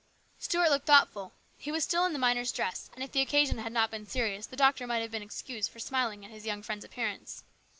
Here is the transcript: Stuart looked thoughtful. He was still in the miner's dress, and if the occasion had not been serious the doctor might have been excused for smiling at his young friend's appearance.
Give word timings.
Stuart 0.39 0.71
looked 0.71 0.87
thoughtful. 0.87 1.31
He 1.59 1.71
was 1.71 1.83
still 1.83 2.07
in 2.07 2.13
the 2.13 2.17
miner's 2.17 2.51
dress, 2.51 2.89
and 2.95 3.03
if 3.03 3.11
the 3.11 3.21
occasion 3.21 3.59
had 3.59 3.71
not 3.71 3.91
been 3.91 4.07
serious 4.07 4.47
the 4.47 4.55
doctor 4.55 4.87
might 4.87 5.03
have 5.03 5.11
been 5.11 5.21
excused 5.21 5.69
for 5.69 5.77
smiling 5.79 6.25
at 6.25 6.31
his 6.31 6.43
young 6.47 6.63
friend's 6.63 6.83
appearance. 6.83 7.43